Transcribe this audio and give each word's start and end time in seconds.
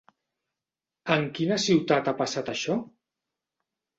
En 1.15 1.27
quina 1.39 1.59
ciutat 1.65 2.09
ha 2.11 2.15
passat 2.21 2.51
això? 2.53 2.79